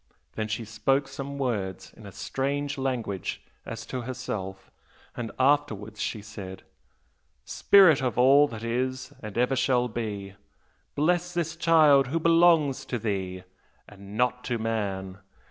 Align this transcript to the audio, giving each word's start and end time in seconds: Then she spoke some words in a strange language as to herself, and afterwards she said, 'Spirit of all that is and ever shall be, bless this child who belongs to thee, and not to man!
Then 0.33 0.47
she 0.47 0.65
spoke 0.65 1.07
some 1.07 1.37
words 1.37 1.93
in 1.95 2.07
a 2.07 2.11
strange 2.11 2.75
language 2.79 3.39
as 3.67 3.85
to 3.85 4.01
herself, 4.01 4.71
and 5.15 5.29
afterwards 5.37 6.01
she 6.01 6.23
said, 6.23 6.63
'Spirit 7.45 8.01
of 8.01 8.17
all 8.17 8.47
that 8.47 8.63
is 8.63 9.13
and 9.21 9.37
ever 9.37 9.55
shall 9.55 9.87
be, 9.87 10.33
bless 10.95 11.35
this 11.35 11.55
child 11.55 12.07
who 12.07 12.19
belongs 12.19 12.83
to 12.85 12.97
thee, 12.97 13.43
and 13.87 14.17
not 14.17 14.43
to 14.45 14.57
man! 14.57 15.19